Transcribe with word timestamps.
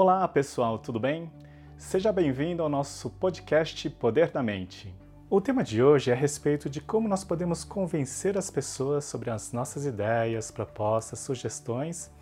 Olá 0.00 0.28
pessoal, 0.28 0.78
tudo 0.78 1.00
bem? 1.00 1.28
Seja 1.76 2.12
bem-vindo 2.12 2.62
ao 2.62 2.68
nosso 2.68 3.10
podcast 3.10 3.90
Poder 3.90 4.30
da 4.30 4.40
Mente. 4.40 4.94
O 5.28 5.40
tema 5.40 5.64
de 5.64 5.82
hoje 5.82 6.12
é 6.12 6.14
a 6.14 6.16
respeito 6.16 6.70
de 6.70 6.80
como 6.80 7.08
nós 7.08 7.24
podemos 7.24 7.64
convencer 7.64 8.38
as 8.38 8.48
pessoas 8.48 9.04
sobre 9.06 9.28
as 9.28 9.52
nossas 9.52 9.84
ideias, 9.84 10.52
propostas, 10.52 11.18
sugestões, 11.18 12.12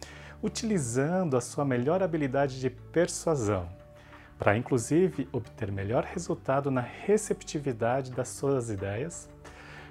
utilizando 0.42 1.36
a 1.36 1.40
sua 1.42 1.66
melhor 1.66 2.02
habilidade 2.02 2.58
de 2.60 2.70
persuasão, 2.70 3.68
para 4.38 4.56
inclusive 4.56 5.28
obter 5.30 5.70
melhor 5.70 6.02
resultado 6.02 6.70
na 6.70 6.80
receptividade 6.80 8.10
das 8.10 8.28
suas 8.28 8.70
ideias, 8.70 9.28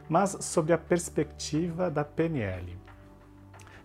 mas 0.09 0.35
sobre 0.43 0.73
a 0.73 0.77
perspectiva 0.79 1.91
da 1.91 2.03
PNL. 2.03 2.84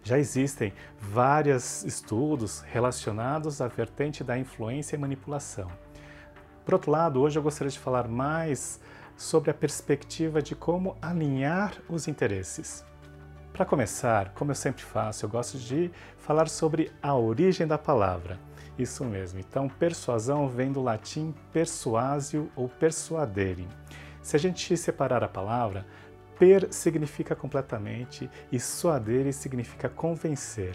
Já 0.02 0.18
existem 0.18 0.72
vários 0.98 1.84
estudos 1.84 2.60
relacionados 2.60 3.60
à 3.60 3.68
vertente 3.68 4.24
da 4.24 4.38
influência 4.38 4.96
e 4.96 4.98
manipulação. 4.98 5.70
Por 6.64 6.74
outro 6.74 6.90
lado, 6.90 7.20
hoje 7.20 7.38
eu 7.38 7.42
gostaria 7.42 7.70
de 7.70 7.78
falar 7.78 8.08
mais 8.08 8.80
sobre 9.16 9.50
a 9.50 9.54
perspectiva 9.54 10.40
de 10.40 10.54
como 10.54 10.96
alinhar 11.02 11.74
os 11.88 12.08
interesses. 12.08 12.84
Para 13.52 13.66
começar, 13.66 14.32
como 14.34 14.50
eu 14.50 14.54
sempre 14.54 14.82
faço, 14.82 15.26
eu 15.26 15.28
gosto 15.28 15.58
de 15.58 15.90
falar 16.16 16.48
sobre 16.48 16.90
a 17.02 17.14
origem 17.14 17.66
da 17.66 17.76
palavra. 17.76 18.38
Isso 18.78 19.04
mesmo. 19.04 19.38
Então, 19.38 19.68
persuasão 19.68 20.48
vem 20.48 20.72
do 20.72 20.80
latim 20.80 21.34
persuasio 21.52 22.50
ou 22.56 22.68
persuadere. 22.68 23.68
Se 24.22 24.36
a 24.36 24.38
gente 24.38 24.74
separar 24.76 25.22
a 25.22 25.28
palavra, 25.28 25.84
Per 26.40 26.72
significa 26.72 27.36
completamente 27.36 28.30
e 28.50 28.58
suadere 28.58 29.30
significa 29.30 29.90
convencer. 29.90 30.74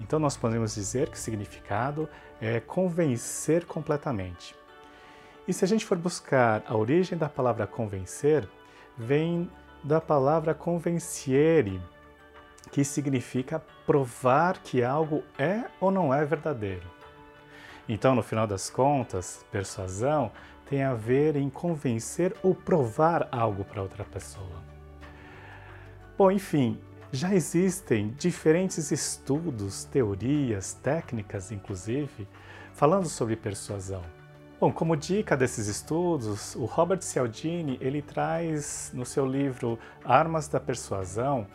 Então 0.00 0.18
nós 0.18 0.36
podemos 0.36 0.74
dizer 0.74 1.10
que 1.10 1.16
significado 1.16 2.08
é 2.40 2.58
convencer 2.58 3.64
completamente. 3.66 4.52
E 5.46 5.52
se 5.52 5.64
a 5.64 5.68
gente 5.68 5.86
for 5.86 5.96
buscar 5.96 6.64
a 6.66 6.76
origem 6.76 7.16
da 7.16 7.28
palavra 7.28 7.68
convencer, 7.68 8.48
vem 8.98 9.48
da 9.84 10.00
palavra 10.00 10.52
convenciere, 10.54 11.80
que 12.72 12.82
significa 12.82 13.62
provar 13.86 14.58
que 14.58 14.82
algo 14.82 15.22
é 15.38 15.66
ou 15.78 15.92
não 15.92 16.12
é 16.12 16.24
verdadeiro. 16.24 16.90
Então, 17.88 18.12
no 18.16 18.24
final 18.24 18.48
das 18.48 18.68
contas, 18.68 19.46
persuasão 19.52 20.32
tem 20.68 20.82
a 20.82 20.94
ver 20.94 21.36
em 21.36 21.48
convencer 21.48 22.34
ou 22.42 22.56
provar 22.56 23.28
algo 23.30 23.64
para 23.64 23.80
outra 23.82 24.02
pessoa. 24.02 24.75
Bom, 26.18 26.30
enfim, 26.30 26.78
já 27.12 27.34
existem 27.34 28.08
diferentes 28.18 28.90
estudos, 28.90 29.84
teorias, 29.84 30.72
técnicas, 30.72 31.52
inclusive, 31.52 32.26
falando 32.72 33.06
sobre 33.06 33.36
persuasão. 33.36 34.00
Bom, 34.58 34.72
como 34.72 34.96
dica 34.96 35.36
desses 35.36 35.66
estudos, 35.66 36.54
o 36.56 36.64
Robert 36.64 37.02
Cialdini 37.02 37.76
ele 37.82 38.00
traz 38.00 38.90
no 38.94 39.04
seu 39.04 39.26
livro 39.26 39.78
Armas 40.02 40.48
da 40.48 40.58
Persuasão 40.58 41.46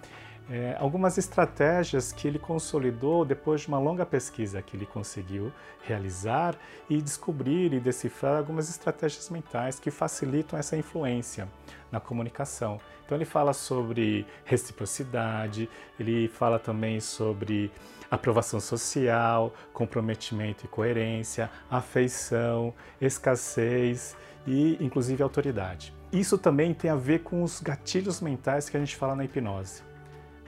é, 0.49 0.75
algumas 0.79 1.17
estratégias 1.17 2.11
que 2.11 2.27
ele 2.27 2.39
consolidou 2.39 3.23
depois 3.23 3.61
de 3.61 3.67
uma 3.67 3.79
longa 3.79 4.05
pesquisa 4.05 4.61
que 4.61 4.75
ele 4.75 4.85
conseguiu 4.85 5.51
realizar 5.83 6.55
e 6.89 7.01
descobrir 7.01 7.73
e 7.73 7.79
decifrar 7.79 8.37
algumas 8.37 8.69
estratégias 8.69 9.29
mentais 9.29 9.79
que 9.79 9.89
facilitam 9.89 10.57
essa 10.57 10.75
influência 10.75 11.47
na 11.91 11.99
comunicação. 11.99 12.79
Então 13.05 13.17
ele 13.17 13.25
fala 13.25 13.53
sobre 13.53 14.25
reciprocidade, 14.45 15.69
ele 15.99 16.27
fala 16.27 16.57
também 16.57 16.99
sobre 16.99 17.71
aprovação 18.09 18.59
social, 18.59 19.53
comprometimento 19.73 20.65
e 20.65 20.67
coerência, 20.67 21.49
afeição, 21.69 22.73
escassez 22.99 24.17
e 24.45 24.77
inclusive 24.81 25.23
autoridade. 25.23 25.93
Isso 26.11 26.37
também 26.37 26.73
tem 26.73 26.91
a 26.91 26.95
ver 26.95 27.19
com 27.19 27.41
os 27.41 27.61
gatilhos 27.61 28.19
mentais 28.19 28.69
que 28.69 28.75
a 28.75 28.79
gente 28.79 28.97
fala 28.97 29.15
na 29.15 29.23
hipnose. 29.23 29.90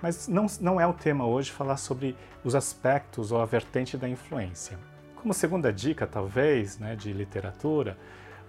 Mas 0.03 0.27
não, 0.27 0.47
não 0.59 0.81
é 0.81 0.85
o 0.85 0.91
tema 0.91 1.25
hoje 1.25 1.49
falar 1.49 1.77
sobre 1.77 2.13
os 2.43 2.55
aspectos 2.55 3.31
ou 3.31 3.39
a 3.39 3.45
vertente 3.45 3.97
da 3.97 4.09
influência. 4.09 4.77
Como 5.15 5.33
segunda 5.33 5.71
dica, 5.71 6.05
talvez, 6.05 6.77
né, 6.77 6.93
de 6.93 7.13
literatura, 7.13 7.97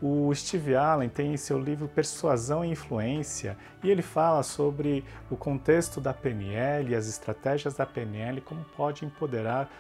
o 0.03 0.35
Steve 0.35 0.75
Allen 0.75 1.09
tem 1.09 1.33
em 1.33 1.37
seu 1.37 1.57
livro 1.57 1.87
Persuasão 1.87 2.65
e 2.65 2.71
Influência 2.73 3.57
e 3.85 3.89
ele 3.89 4.03
fala 4.03 4.43
sobre 4.43 5.05
o 5.31 5.37
contexto 5.37 6.01
da 6.01 6.13
PNL 6.13 6.91
e 6.91 6.97
as 6.97 7.07
estratégias 7.07 7.75
da 7.75 7.87
PNL, 7.87 8.41
como 8.41 8.65
pode 8.77 9.05
empoderar 9.05 9.71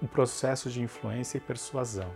o 0.00 0.06
processo 0.06 0.70
de 0.70 0.80
influência 0.80 1.38
e 1.38 1.40
persuasão. 1.40 2.12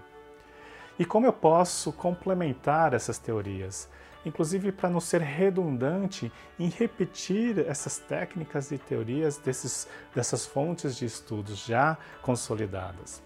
E 0.97 1.05
como 1.05 1.27
eu 1.27 1.33
posso 1.33 1.93
complementar 1.93 2.95
essas 2.95 3.19
teorias? 3.19 3.89
Inclusive 4.25 4.73
para 4.73 4.91
não 4.91 5.01
ser 5.01 5.21
redundante 5.21 6.33
em 6.59 6.69
repetir 6.69 7.59
essas 7.67 7.99
técnicas 7.99 8.71
e 8.71 8.79
teorias 8.79 9.37
desses, 9.37 9.89
dessas 10.15 10.47
fontes 10.47 10.97
de 10.97 11.05
estudos 11.05 11.65
já 11.65 11.97
consolidadas. 12.23 13.23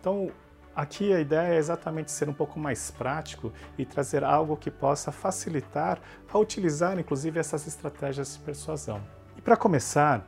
Então, 0.00 0.30
aqui 0.74 1.12
a 1.12 1.20
ideia 1.20 1.54
é 1.54 1.56
exatamente 1.56 2.10
ser 2.10 2.28
um 2.28 2.34
pouco 2.34 2.58
mais 2.58 2.90
prático 2.90 3.52
e 3.78 3.84
trazer 3.84 4.24
algo 4.24 4.56
que 4.56 4.70
possa 4.70 5.10
facilitar 5.12 6.00
a 6.30 6.38
utilizar, 6.38 6.98
inclusive, 6.98 7.38
essas 7.38 7.66
estratégias 7.66 8.34
de 8.34 8.40
persuasão. 8.40 9.00
E 9.36 9.40
para 9.40 9.56
começar, 9.56 10.26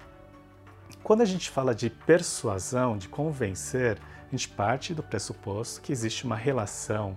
quando 1.02 1.20
a 1.20 1.24
gente 1.24 1.50
fala 1.50 1.74
de 1.74 1.90
persuasão, 1.90 2.96
de 2.96 3.08
convencer, 3.08 3.98
a 4.26 4.30
gente 4.30 4.48
parte 4.48 4.94
do 4.94 5.02
pressuposto 5.02 5.80
que 5.80 5.92
existe 5.92 6.24
uma 6.24 6.36
relação 6.36 7.14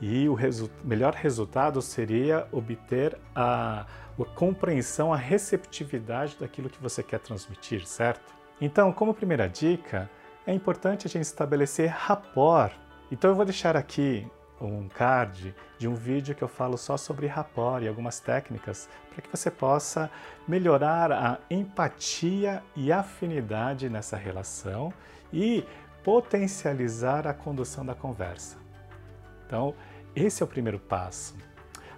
e 0.00 0.28
o 0.28 0.34
resu 0.34 0.70
melhor 0.82 1.14
resultado 1.14 1.82
seria 1.82 2.48
obter 2.50 3.18
a, 3.34 3.86
a 4.18 4.24
compreensão, 4.34 5.12
a 5.12 5.16
receptividade 5.16 6.36
daquilo 6.38 6.70
que 6.70 6.82
você 6.82 7.02
quer 7.02 7.20
transmitir, 7.20 7.86
certo? 7.86 8.34
Então, 8.60 8.92
como 8.92 9.14
primeira 9.14 9.48
dica, 9.48 10.10
é 10.46 10.54
importante 10.54 11.06
a 11.06 11.10
gente 11.10 11.24
estabelecer 11.24 11.88
rapport. 11.88 12.72
Então, 13.10 13.30
eu 13.30 13.36
vou 13.36 13.44
deixar 13.44 13.76
aqui 13.76 14.26
um 14.60 14.88
card 14.88 15.54
de 15.78 15.88
um 15.88 15.94
vídeo 15.94 16.34
que 16.34 16.42
eu 16.42 16.48
falo 16.48 16.76
só 16.76 16.96
sobre 16.96 17.26
rapport 17.26 17.82
e 17.82 17.88
algumas 17.88 18.20
técnicas 18.20 18.88
para 19.10 19.22
que 19.22 19.30
você 19.30 19.50
possa 19.50 20.10
melhorar 20.46 21.10
a 21.10 21.38
empatia 21.50 22.62
e 22.76 22.92
afinidade 22.92 23.88
nessa 23.88 24.16
relação 24.16 24.92
e 25.32 25.64
potencializar 26.04 27.26
a 27.26 27.32
condução 27.32 27.84
da 27.84 27.94
conversa. 27.94 28.58
Então, 29.46 29.74
esse 30.14 30.42
é 30.42 30.44
o 30.44 30.48
primeiro 30.48 30.78
passo. 30.78 31.34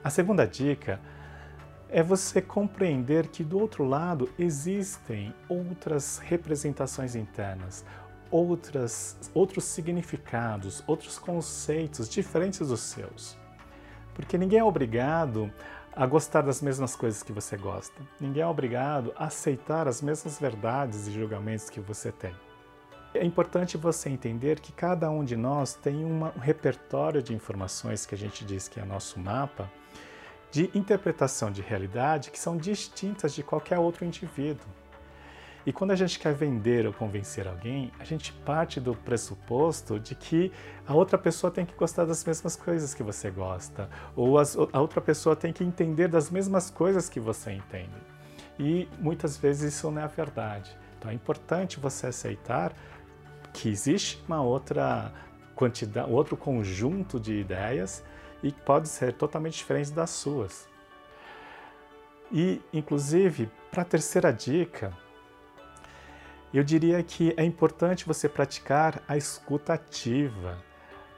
A 0.02 0.10
segunda 0.10 0.46
dica 0.46 1.00
é 1.88 2.02
você 2.02 2.40
compreender 2.40 3.28
que 3.28 3.44
do 3.44 3.58
outro 3.58 3.84
lado 3.84 4.28
existem 4.38 5.34
outras 5.48 6.18
representações 6.18 7.14
internas, 7.14 7.84
outras, 8.30 9.16
outros 9.34 9.64
significados, 9.64 10.82
outros 10.86 11.18
conceitos 11.18 12.08
diferentes 12.08 12.66
dos 12.66 12.80
seus. 12.80 13.36
Porque 14.14 14.38
ninguém 14.38 14.58
é 14.58 14.64
obrigado 14.64 15.52
a 15.94 16.06
gostar 16.06 16.40
das 16.40 16.62
mesmas 16.62 16.96
coisas 16.96 17.22
que 17.22 17.32
você 17.32 17.56
gosta. 17.56 18.00
Ninguém 18.18 18.42
é 18.42 18.46
obrigado 18.46 19.12
a 19.16 19.26
aceitar 19.26 19.86
as 19.86 20.00
mesmas 20.00 20.38
verdades 20.38 21.06
e 21.06 21.12
julgamentos 21.12 21.68
que 21.68 21.80
você 21.80 22.10
tem. 22.10 22.34
É 23.14 23.24
importante 23.24 23.76
você 23.76 24.08
entender 24.08 24.58
que 24.58 24.72
cada 24.72 25.10
um 25.10 25.22
de 25.22 25.36
nós 25.36 25.74
tem 25.74 26.02
uma, 26.02 26.32
um 26.34 26.40
repertório 26.40 27.22
de 27.22 27.34
informações 27.34 28.06
que 28.06 28.14
a 28.14 28.18
gente 28.18 28.44
diz 28.44 28.68
que 28.68 28.80
é 28.80 28.84
nosso 28.84 29.20
mapa 29.20 29.70
de 30.50 30.70
interpretação 30.74 31.50
de 31.50 31.60
realidade 31.62 32.30
que 32.30 32.38
são 32.38 32.56
distintas 32.56 33.34
de 33.34 33.42
qualquer 33.42 33.78
outro 33.78 34.04
indivíduo. 34.04 34.66
E 35.64 35.72
quando 35.72 35.92
a 35.92 35.96
gente 35.96 36.18
quer 36.18 36.34
vender 36.34 36.86
ou 36.86 36.92
convencer 36.92 37.46
alguém, 37.46 37.92
a 38.00 38.04
gente 38.04 38.32
parte 38.32 38.80
do 38.80 38.94
pressuposto 38.94 40.00
de 40.00 40.14
que 40.14 40.50
a 40.86 40.92
outra 40.92 41.16
pessoa 41.16 41.50
tem 41.50 41.64
que 41.64 41.75
gostar 41.75 42.04
das 42.04 42.25
mesmas 42.25 42.56
coisas 42.56 42.92
que 42.92 43.02
você 43.02 43.31
gosta, 43.31 43.88
ou 44.16 44.38
as, 44.38 44.56
a 44.56 44.81
outra 44.81 45.00
pessoa 45.00 45.37
tem 45.37 45.52
que 45.52 45.62
entender 45.62 46.08
das 46.08 46.31
mesmas 46.31 46.69
coisas 46.69 47.08
que 47.08 47.20
você 47.20 47.52
entende. 47.52 47.90
E 48.58 48.88
muitas 48.98 49.37
vezes 49.37 49.75
isso 49.75 49.90
não 49.90 50.00
é 50.00 50.04
a 50.04 50.08
verdade. 50.08 50.76
Então 50.98 51.10
é 51.10 51.14
importante 51.14 51.81
você 51.81 52.08
aceitar 52.08 52.72
que 53.52 53.69
existe 53.69 54.22
uma 54.26 54.43
outra 54.43 55.12
quantidade, 55.54 56.10
outro 56.10 56.37
conjunto 56.37 57.20
de 57.20 57.34
ideias 57.34 58.02
e 58.43 58.50
pode 58.50 58.88
ser 58.88 59.12
totalmente 59.12 59.58
diferente 59.58 59.93
das 59.93 60.10
suas. 60.10 60.69
E, 62.31 62.60
inclusive, 62.72 63.50
para 63.70 63.82
a 63.82 63.84
terceira 63.84 64.32
dica, 64.32 64.93
eu 66.52 66.62
diria 66.62 67.02
que 67.02 67.34
é 67.37 67.44
importante 67.44 68.06
você 68.06 68.28
praticar 68.28 69.02
a 69.06 69.16
escuta 69.16 69.75
ativa. 69.75 70.58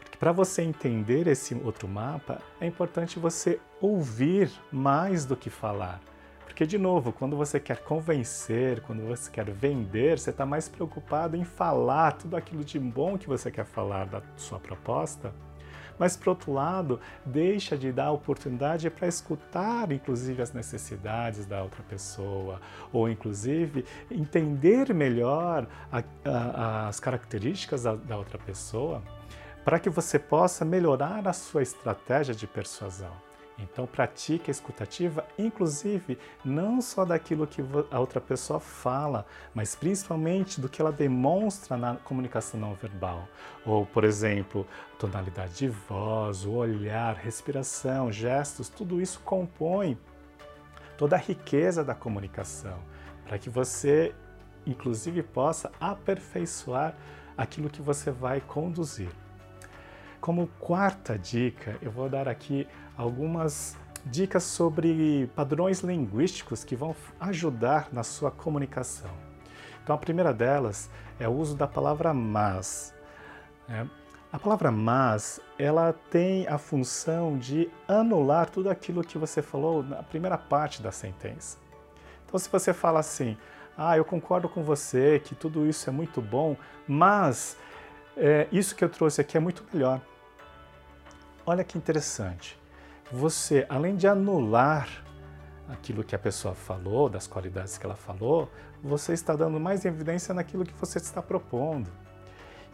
Porque 0.01 0.17
para 0.19 0.33
você 0.33 0.63
entender 0.63 1.27
esse 1.27 1.55
outro 1.55 1.89
mapa, 1.89 2.41
é 2.61 2.67
importante 2.67 3.19
você 3.19 3.61
ouvir 3.81 4.51
mais 4.71 5.25
do 5.25 5.37
que 5.37 5.51
falar. 5.51 6.01
Porque, 6.45 6.67
de 6.67 6.79
novo, 6.79 7.13
quando 7.13 7.37
você 7.37 7.59
quer 7.59 7.79
convencer, 7.79 8.81
quando 8.83 9.07
você 9.07 9.31
quer 9.31 9.51
vender, 9.51 10.19
você 10.19 10.31
está 10.31 10.47
mais 10.47 10.69
preocupado 10.69 11.37
em 11.37 11.45
falar 11.45 12.13
tudo 12.13 12.37
aquilo 12.37 12.65
de 12.65 12.79
bom 12.79 13.19
que 13.19 13.27
você 13.27 13.51
quer 13.51 13.65
falar 13.65 14.07
da 14.07 14.23
sua 14.37 14.61
proposta. 14.61 15.33
Mas, 15.99 16.17
por 16.17 16.31
outro 16.31 16.53
lado, 16.53 17.01
deixa 17.25 17.77
de 17.77 17.93
dar 17.93 18.11
oportunidade 18.11 18.91
para 18.91 19.07
escutar, 19.07 19.91
inclusive, 19.93 20.43
as 20.43 20.53
necessidades 20.53 21.47
da 21.47 21.63
outra 21.63 21.83
pessoa, 21.85 22.61
ou, 22.93 23.09
inclusive, 23.09 23.85
entender 24.11 24.93
melhor 24.93 25.67
a, 25.93 26.03
a, 26.25 26.89
as 26.89 26.99
características 26.99 27.85
da, 27.85 27.95
da 27.95 28.17
outra 28.17 28.39
pessoa, 28.39 29.03
para 29.65 29.79
que 29.79 29.89
você 29.89 30.19
possa 30.19 30.65
melhorar 30.65 31.27
a 31.27 31.33
sua 31.33 31.63
estratégia 31.63 32.35
de 32.35 32.47
persuasão. 32.47 33.13
Então 33.59 33.87
pratique 33.87 34.51
a 34.51 34.53
escutativa, 34.53 35.25
inclusive 35.39 36.19
não 36.45 36.81
só 36.81 37.05
daquilo 37.05 37.47
que 37.47 37.63
a 37.91 38.01
outra 38.01 38.21
pessoa 38.21 38.59
fala, 38.59 39.25
mas 39.55 39.77
principalmente 39.77 40.61
do 40.61 40.69
que 40.69 40.83
ela 40.83 40.91
demonstra 40.91 41.77
na 41.77 41.95
comunicação 41.97 42.59
não 42.59 42.75
verbal. 42.75 43.29
Ou, 43.65 43.87
por 43.87 44.03
exemplo, 44.03 44.67
tonalidade 44.99 45.55
de 45.55 45.69
voz, 45.69 46.45
o 46.45 46.53
olhar, 46.53 47.15
respiração, 47.15 48.11
gestos, 48.11 48.69
tudo 48.69 49.01
isso 49.01 49.21
compõe 49.25 49.97
toda 50.99 51.17
a 51.17 51.19
riqueza 51.19 51.85
da 51.85 51.95
comunicação, 51.95 52.79
para 53.25 53.39
que 53.39 53.49
você 53.51 54.15
inclusive 54.67 55.23
possa 55.23 55.71
aperfeiçoar 55.81 56.97
aquilo 57.37 57.69
que 57.69 57.83
você 57.83 58.11
vai 58.11 58.41
conduzir. 58.41 59.11
Como 60.25 60.47
quarta 60.59 61.19
dica, 61.19 61.77
eu 61.83 61.91
vou 61.91 62.09
dar 62.09 62.29
aqui 62.29 62.67
algumas 62.97 63.77
dicas 64.07 64.43
sobre 64.43 65.31
padrões 65.37 65.81
linguísticos 65.81 66.65
que 66.65 66.75
vão 66.75 66.97
ajudar 67.21 67.91
na 67.93 68.03
sua 68.03 68.31
comunicação. 68.31 69.11
Então, 69.83 69.95
a 69.95 69.99
primeira 69.99 70.33
delas 70.33 70.91
é 71.21 71.29
o 71.29 71.31
uso 71.31 71.55
da 71.55 71.67
palavra 71.67 72.15
mas. 72.15 72.95
Né? 73.69 73.87
A 74.33 74.39
palavra 74.39 74.71
mas, 74.71 75.41
ela 75.59 75.93
tem 75.93 76.49
a 76.49 76.57
função 76.57 77.37
de 77.37 77.71
anular 77.87 78.49
tudo 78.49 78.71
aquilo 78.71 79.05
que 79.05 79.19
você 79.19 79.43
falou 79.43 79.83
na 79.83 80.03
primeira 80.03 80.39
parte 80.39 80.81
da 80.81 80.91
sentença. 80.91 81.59
Então, 82.25 82.39
se 82.39 82.49
você 82.49 82.73
fala 82.73 83.01
assim, 83.01 83.37
ah, 83.77 83.99
eu 83.99 84.07
concordo 84.07 84.49
com 84.49 84.63
você 84.63 85.21
que 85.23 85.35
tudo 85.35 85.67
isso 85.67 85.87
é 85.91 85.93
muito 85.93 86.23
bom, 86.23 86.57
mas 86.89 87.59
é, 88.17 88.49
isso 88.51 88.75
que 88.75 88.83
eu 88.83 88.89
trouxe 88.89 89.21
aqui 89.21 89.37
é 89.37 89.41
muito 89.41 89.63
melhor. 89.71 90.01
Olha 91.47 91.63
que 91.63 91.77
interessante. 91.77 92.59
Você, 93.13 93.67
além 93.69 93.97
de 93.97 94.09
anular 94.09 94.89
aquilo 95.69 96.03
que 96.03 96.15
a 96.15 96.19
pessoa 96.19 96.55
falou, 96.55 97.09
das 97.09 97.27
qualidades 97.27 97.77
que 97.77 97.85
ela 97.85 97.97
falou, 97.97 98.51
você 98.83 99.13
está 99.13 99.37
dando 99.37 99.61
mais 99.61 99.85
evidência 99.85 100.35
naquilo 100.35 100.65
que 100.65 100.73
você 100.75 100.99
está 100.99 101.21
propondo. 101.21 101.91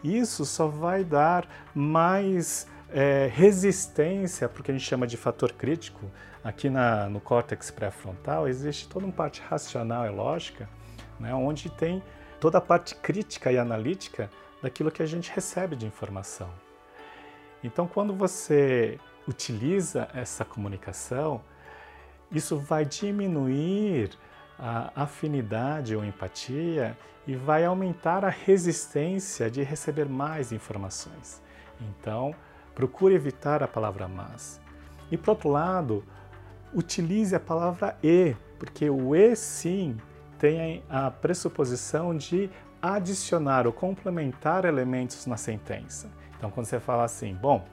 Isso 0.01 0.45
só 0.45 0.67
vai 0.67 1.03
dar 1.03 1.47
mais 1.75 2.65
é, 2.89 3.29
resistência 3.33 4.47
para 4.47 4.61
o 4.61 4.63
que 4.63 4.71
a 4.71 4.73
gente 4.73 4.87
chama 4.87 5.05
de 5.05 5.17
fator 5.17 5.51
crítico. 5.51 6.09
Aqui 6.41 6.69
na, 6.69 7.09
no 7.09 7.19
córtex 7.19 7.71
pré-frontal 7.71 8.47
existe 8.47 8.87
toda 8.87 9.05
uma 9.05 9.13
parte 9.13 9.41
racional 9.41 10.05
e 10.05 10.09
lógica, 10.09 10.67
né, 11.19 11.33
onde 11.35 11.69
tem 11.69 12.01
toda 12.39 12.57
a 12.57 12.61
parte 12.61 12.95
crítica 12.95 13.51
e 13.51 13.57
analítica 13.57 14.29
daquilo 14.63 14.89
que 14.89 15.03
a 15.03 15.05
gente 15.05 15.29
recebe 15.29 15.75
de 15.75 15.85
informação. 15.85 16.49
Então, 17.63 17.87
quando 17.87 18.13
você 18.13 18.99
utiliza 19.27 20.09
essa 20.13 20.43
comunicação, 20.43 21.41
isso 22.31 22.57
vai 22.57 22.85
diminuir 22.85 24.11
a 24.57 25.03
afinidade 25.03 25.95
ou 25.95 26.03
empatia 26.03 26.97
e 27.27 27.35
vai 27.35 27.65
aumentar 27.65 28.23
a 28.25 28.29
resistência 28.29 29.49
de 29.49 29.61
receber 29.63 30.07
mais 30.07 30.51
informações. 30.51 31.41
Então, 31.79 32.33
procure 32.73 33.13
evitar 33.13 33.61
a 33.61 33.67
palavra 33.67 34.07
mas. 34.07 34.61
E 35.11 35.17
por 35.17 35.31
outro 35.31 35.49
lado, 35.49 36.03
utilize 36.73 37.35
a 37.35 37.39
palavra 37.39 37.97
e, 38.03 38.35
porque 38.57 38.89
o 38.89 39.15
e 39.15 39.35
sim 39.35 39.97
tem 40.39 40.83
a 40.89 41.11
pressuposição 41.11 42.15
de 42.15 42.49
adicionar 42.81 43.67
ou 43.67 43.73
complementar 43.73 44.65
elementos 44.65 45.25
na 45.25 45.37
sentença. 45.37 46.09
Então, 46.41 46.49
quando 46.49 46.65
você 46.65 46.79
fala 46.79 47.03
assim, 47.03 47.35
bom, 47.35 47.63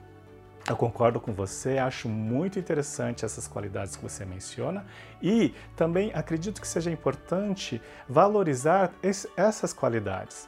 eu 0.69 0.75
concordo 0.75 1.19
com 1.19 1.33
você, 1.33 1.79
acho 1.79 2.07
muito 2.07 2.59
interessante 2.59 3.25
essas 3.25 3.47
qualidades 3.47 3.95
que 3.95 4.03
você 4.03 4.23
menciona 4.23 4.85
e 5.19 5.55
também 5.75 6.11
acredito 6.13 6.61
que 6.61 6.67
seja 6.67 6.91
importante 6.91 7.81
valorizar 8.07 8.91
esse, 9.01 9.27
essas 9.35 9.73
qualidades. 9.73 10.47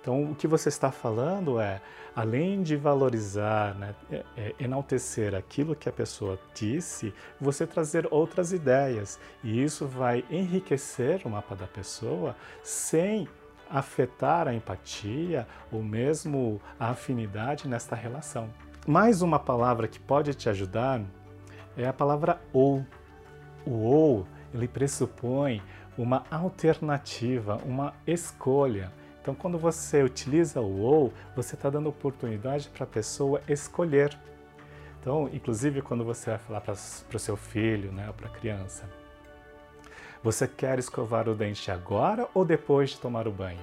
Então, 0.00 0.30
o 0.30 0.34
que 0.34 0.46
você 0.46 0.70
está 0.70 0.90
falando 0.90 1.60
é, 1.60 1.82
além 2.16 2.62
de 2.62 2.74
valorizar, 2.74 3.74
né, 3.74 3.94
é, 4.10 4.24
é, 4.34 4.54
enaltecer 4.58 5.34
aquilo 5.34 5.76
que 5.76 5.90
a 5.90 5.92
pessoa 5.92 6.40
disse, 6.54 7.12
você 7.38 7.66
trazer 7.66 8.08
outras 8.10 8.50
ideias. 8.50 9.20
E 9.44 9.62
isso 9.62 9.86
vai 9.86 10.24
enriquecer 10.30 11.20
o 11.26 11.28
mapa 11.28 11.54
da 11.54 11.66
pessoa 11.66 12.34
sem 12.62 13.28
afetar 13.70 14.48
a 14.48 14.54
empatia 14.54 15.46
ou 15.70 15.82
mesmo 15.82 16.60
a 16.78 16.90
afinidade 16.90 17.68
nesta 17.68 17.94
relação. 17.94 18.48
Mais 18.86 19.22
uma 19.22 19.38
palavra 19.38 19.86
que 19.86 20.00
pode 20.00 20.34
te 20.34 20.48
ajudar 20.48 21.02
é 21.76 21.86
a 21.86 21.92
palavra 21.92 22.40
ou. 22.52 22.84
O 23.66 23.82
ou, 23.84 24.26
ele 24.54 24.66
pressupõe 24.66 25.62
uma 25.96 26.24
alternativa, 26.30 27.58
uma 27.66 27.92
escolha. 28.06 28.90
Então, 29.20 29.34
quando 29.34 29.58
você 29.58 30.02
utiliza 30.02 30.60
o 30.60 30.80
ou, 30.80 31.12
você 31.36 31.54
está 31.54 31.68
dando 31.68 31.88
oportunidade 31.88 32.70
para 32.70 32.84
a 32.84 32.86
pessoa 32.86 33.42
escolher. 33.46 34.16
Então, 35.00 35.28
inclusive, 35.32 35.82
quando 35.82 36.04
você 36.04 36.30
vai 36.30 36.38
falar 36.38 36.60
para 36.62 36.72
o 36.72 37.18
seu 37.18 37.36
filho, 37.36 37.92
né, 37.92 38.10
para 38.16 38.28
a 38.28 38.30
criança, 38.30 38.88
você 40.22 40.46
quer 40.48 40.78
escovar 40.78 41.28
o 41.28 41.34
dente 41.34 41.70
agora 41.70 42.28
ou 42.34 42.44
depois 42.44 42.90
de 42.90 43.00
tomar 43.00 43.28
o 43.28 43.32
banho? 43.32 43.60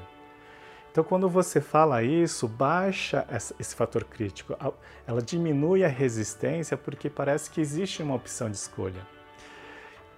Então, 0.91 1.03
quando 1.03 1.27
você 1.27 1.59
fala 1.59 2.03
isso, 2.03 2.47
baixa 2.47 3.27
esse 3.59 3.75
fator 3.75 4.05
crítico, 4.05 4.55
ela 5.05 5.21
diminui 5.21 5.83
a 5.83 5.89
resistência 5.89 6.77
porque 6.77 7.09
parece 7.09 7.51
que 7.51 7.59
existe 7.59 8.01
uma 8.01 8.15
opção 8.15 8.49
de 8.49 8.55
escolha. 8.55 9.01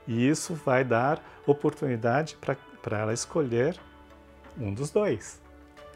E 0.07 0.29
isso 0.29 0.53
vai 0.53 0.83
dar 0.83 1.19
oportunidade 1.47 2.37
para 2.37 2.99
ela 2.99 3.11
escolher 3.11 3.75
um 4.55 4.71
dos 4.71 4.91
dois, 4.91 5.41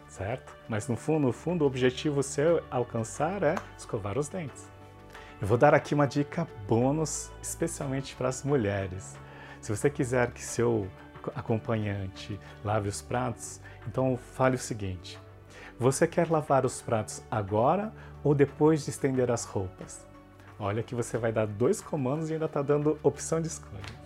certo? 0.08 0.52
Mas 0.68 0.88
no 0.88 0.98
fundo, 0.98 1.28
no 1.28 1.34
fundo, 1.34 1.64
o 1.64 1.68
objetivo 1.68 2.24
seu 2.24 2.64
alcançar 2.72 3.44
é 3.44 3.54
escovar 3.78 4.18
os 4.18 4.30
dentes. 4.30 4.68
Eu 5.39 5.48
vou 5.48 5.60
dar 5.60 5.75
aqui 5.75 5.94
uma 5.94 6.08
dica 6.08 6.48
bônus, 6.68 7.32
especialmente 7.42 8.15
para 8.15 8.30
as 8.30 8.44
mulheres. 8.44 9.15
Se 9.62 9.75
você 9.75 9.89
quiser 9.89 10.32
que 10.32 10.44
seu 10.44 10.89
acompanhante 11.36 12.39
lave 12.63 12.89
os 12.89 13.01
pratos, 13.01 13.62
então 13.88 14.18
fale 14.18 14.56
o 14.56 14.60
seguinte: 14.60 15.20
você 15.80 16.08
quer 16.08 16.30
lavar 16.30 16.65
os 16.65 16.82
pratos 16.82 17.24
agora 17.30 17.94
ou 18.24 18.34
depois 18.34 18.84
de 18.84 18.89
estender 18.89 19.32
as 19.32 19.46
roupas? 19.46 20.06
Olha 20.60 20.84
que 20.84 20.94
você 20.94 21.18
vai 21.18 21.32
dar 21.32 21.48
dois 21.48 21.80
comandos 21.82 22.30
e 22.30 22.34
ainda 22.34 22.46
está 22.46 22.62
dando 22.62 23.00
opção 23.01 23.41
de 23.41 23.48
escolha. 23.48 24.01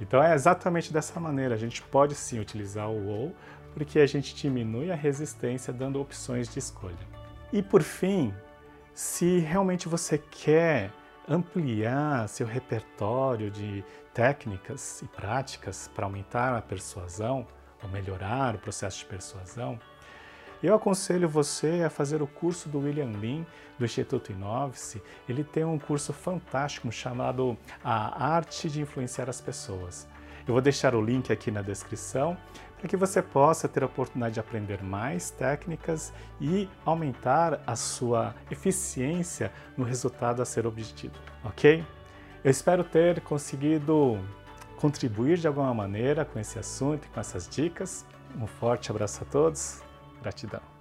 Então 0.00 0.22
é 0.22 0.34
exatamente 0.34 0.92
dessa 0.92 1.20
maneira. 1.20 1.54
A 1.54 1.58
gente 1.58 1.82
pode 1.82 2.14
sim 2.14 2.40
utilizar 2.40 2.88
o 2.88 3.06
ou, 3.06 3.36
porque 3.72 4.00
a 4.00 4.06
gente 4.06 4.34
diminui 4.34 4.90
a 4.90 4.96
resistência 4.96 5.72
dando 5.72 6.00
opções 6.00 6.48
de 6.48 6.58
escolha. 6.58 6.96
E 7.52 7.62
por 7.62 7.82
fim, 7.82 8.34
se 8.92 9.38
realmente 9.38 9.88
você 9.88 10.18
quer 10.18 10.90
ampliar 11.28 12.28
seu 12.28 12.46
repertório 12.46 13.50
de 13.50 13.84
técnicas 14.12 15.02
e 15.02 15.06
práticas 15.06 15.90
para 15.94 16.04
aumentar 16.04 16.56
a 16.56 16.62
persuasão 16.62 17.46
ou 17.82 17.88
melhorar 17.88 18.54
o 18.54 18.58
processo 18.58 18.98
de 19.00 19.06
persuasão, 19.06 19.78
eu 20.62 20.74
aconselho 20.74 21.28
você 21.28 21.82
a 21.84 21.90
fazer 21.90 22.22
o 22.22 22.26
curso 22.26 22.70
do 22.70 22.78
William 22.78 23.10
Lin, 23.10 23.44
do 23.78 23.84
Instituto 23.84 24.32
Inovice. 24.32 25.02
Ele 25.28 25.44
tem 25.44 25.62
um 25.62 25.78
curso 25.78 26.10
fantástico 26.12 26.90
chamado 26.90 27.54
A 27.82 28.24
Arte 28.24 28.70
de 28.70 28.80
Influenciar 28.80 29.28
as 29.28 29.42
Pessoas. 29.42 30.08
Eu 30.46 30.54
vou 30.54 30.62
deixar 30.62 30.94
o 30.94 31.02
link 31.02 31.30
aqui 31.30 31.50
na 31.50 31.60
descrição 31.60 32.36
para 32.84 32.90
que 32.90 32.98
você 32.98 33.22
possa 33.22 33.66
ter 33.66 33.82
a 33.82 33.86
oportunidade 33.86 34.34
de 34.34 34.40
aprender 34.40 34.82
mais 34.82 35.30
técnicas 35.30 36.12
e 36.38 36.68
aumentar 36.84 37.62
a 37.66 37.74
sua 37.74 38.34
eficiência 38.50 39.50
no 39.74 39.84
resultado 39.84 40.42
a 40.42 40.44
ser 40.44 40.66
obtido, 40.66 41.18
ok? 41.42 41.82
Eu 42.44 42.50
espero 42.50 42.84
ter 42.84 43.22
conseguido 43.22 44.18
contribuir 44.76 45.38
de 45.38 45.48
alguma 45.48 45.72
maneira 45.72 46.26
com 46.26 46.38
esse 46.38 46.58
assunto 46.58 47.06
e 47.06 47.08
com 47.08 47.18
essas 47.18 47.48
dicas. 47.48 48.04
Um 48.38 48.46
forte 48.46 48.90
abraço 48.90 49.22
a 49.22 49.24
todos, 49.24 49.82
gratidão. 50.20 50.73